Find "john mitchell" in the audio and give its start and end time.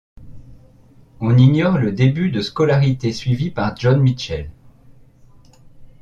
3.77-4.49